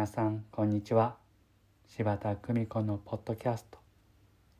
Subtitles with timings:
[0.00, 1.18] 皆さんこんにちは。
[1.86, 3.78] 柴田久美子のポッドキャスト。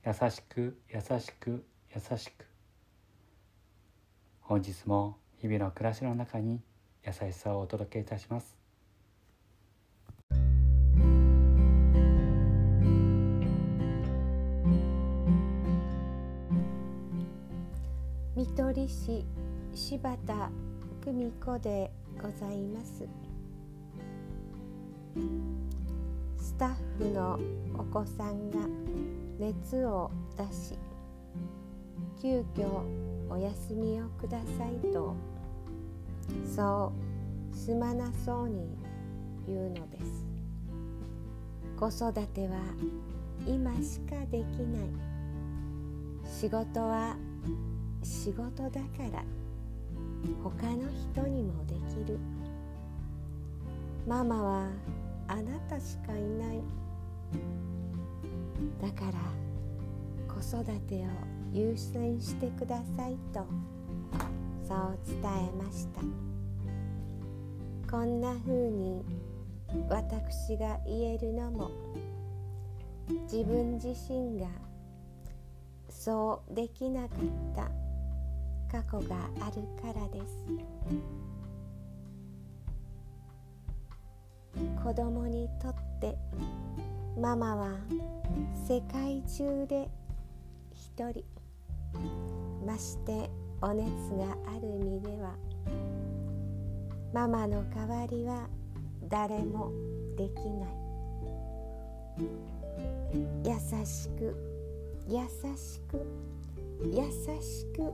[0.04, 1.64] 優しく優しく
[1.94, 2.44] 優しく。
[4.42, 6.60] 本日も日々の暮らしの中に
[7.06, 8.54] 優しさをお届けいたします。
[18.36, 19.24] 見取り師
[19.72, 20.50] 柴田
[21.02, 23.29] 久美子でございます。
[26.36, 27.38] スタッフの
[27.74, 28.58] お子さんが
[29.38, 30.78] 熱を出し
[32.20, 32.82] 急遽
[33.28, 35.14] お休みをくださいと
[36.54, 36.92] そ
[37.52, 38.76] うすまなそうに
[39.46, 40.26] 言うのです。
[41.76, 42.56] 子育ては
[43.46, 44.88] 今しかできない。
[46.24, 47.16] 仕事は
[48.02, 48.78] 仕事だか
[49.12, 49.24] ら
[50.44, 52.18] 他の人にもできる。
[54.06, 54.68] ママは
[55.30, 56.60] あなたしかいない。
[58.82, 59.12] だから
[60.26, 61.06] 子育てを
[61.52, 63.46] 優先してくださいと
[64.66, 66.00] そう伝えました。
[67.88, 69.04] こんな風に
[69.88, 71.70] 私が言えるのも
[73.30, 74.48] 自分自身が
[75.88, 77.18] そうできなかっ
[78.70, 80.44] た過去があるからです。
[84.82, 86.16] 子供にとって
[87.20, 87.76] ママは
[88.66, 89.88] 世界中で
[90.72, 91.22] 一人。
[92.66, 93.28] まして
[93.60, 95.34] お熱がある身では
[97.12, 98.48] ママの代わりは
[99.08, 99.70] 誰も
[100.16, 100.70] できない。
[103.44, 104.34] 優しく
[105.08, 105.18] 優
[105.56, 106.06] しく
[106.84, 107.02] 優
[107.42, 107.92] しく。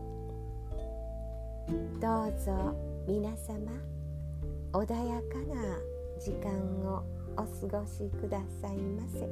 [2.00, 2.76] どうぞ
[3.08, 3.72] 皆様
[4.72, 6.50] 穏やかな時間
[6.84, 7.04] を
[7.36, 9.28] お過ごしくださいませ。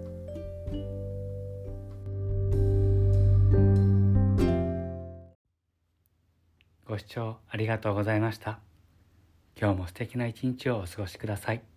[6.86, 8.60] ご視聴ありがとうございました。
[9.58, 11.73] 今日も素敵な一日をお過ごしください。